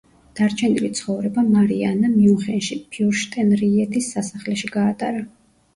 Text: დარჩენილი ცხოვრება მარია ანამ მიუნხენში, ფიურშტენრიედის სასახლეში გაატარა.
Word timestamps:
დარჩენილი 0.37 0.89
ცხოვრება 0.99 1.43
მარია 1.49 1.91
ანამ 1.97 2.15
მიუნხენში, 2.23 2.79
ფიურშტენრიედის 2.97 4.13
სასახლეში 4.17 4.77
გაატარა. 4.81 5.25